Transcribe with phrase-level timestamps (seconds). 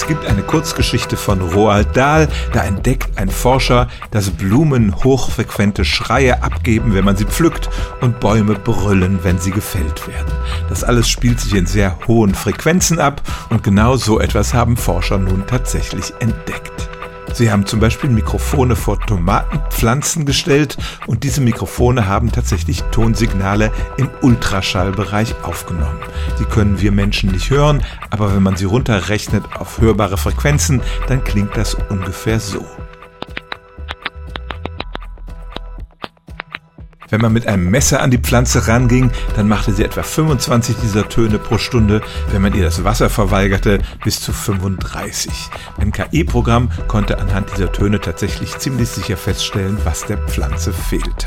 [0.00, 6.42] Es gibt eine Kurzgeschichte von Roald Dahl, da entdeckt ein Forscher, dass Blumen hochfrequente Schreie
[6.42, 7.68] abgeben, wenn man sie pflückt
[8.00, 10.32] und Bäume brüllen, wenn sie gefällt werden.
[10.70, 15.18] Das alles spielt sich in sehr hohen Frequenzen ab und genau so etwas haben Forscher
[15.18, 16.88] nun tatsächlich entdeckt.
[17.32, 20.76] Sie haben zum Beispiel Mikrofone vor Tomatenpflanzen gestellt
[21.06, 26.00] und diese Mikrofone haben tatsächlich Tonsignale im Ultraschallbereich aufgenommen.
[26.38, 31.24] Die können wir Menschen nicht hören, aber wenn man sie runterrechnet auf hörbare Frequenzen, dann
[31.24, 32.66] klingt das ungefähr so.
[37.10, 41.08] Wenn man mit einem Messer an die Pflanze ranging, dann machte sie etwa 25 dieser
[41.08, 45.32] Töne pro Stunde, wenn man ihr das Wasser verweigerte, bis zu 35.
[45.78, 51.26] Ein KI-Programm konnte anhand dieser Töne tatsächlich ziemlich sicher feststellen, was der Pflanze fehlte.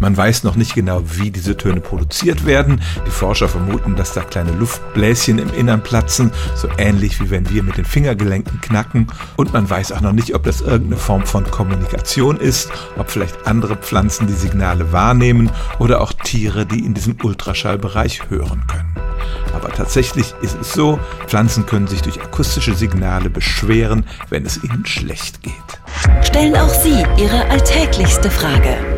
[0.00, 2.80] Man weiß noch nicht genau, wie diese Töne produziert werden.
[3.06, 7.62] Die Forscher vermuten, dass da kleine Luftbläschen im Innern platzen, so ähnlich wie wenn wir
[7.62, 9.08] mit den Fingergelenken knacken.
[9.36, 13.46] Und man weiß auch noch nicht, ob das irgendeine Form von Kommunikation ist, ob vielleicht
[13.46, 18.94] andere Pflanzen die Signale wahrnehmen oder auch Tiere, die in diesem Ultraschallbereich hören können.
[19.54, 24.86] Aber tatsächlich ist es so, Pflanzen können sich durch akustische Signale beschweren, wenn es ihnen
[24.86, 25.54] schlecht geht.
[26.22, 28.97] Stellen auch Sie Ihre alltäglichste Frage